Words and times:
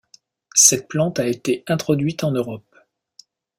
Cette 0.55 0.87
plante 0.87 1.19
a 1.19 1.27
été 1.27 1.63
introduite 1.67 2.23
en 2.23 2.31
Europe. 2.31 2.75